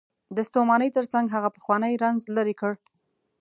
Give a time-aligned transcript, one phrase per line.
[0.35, 2.73] د ستومانۍ تر څنګ هغه پخوانی رنځ لرې کړ.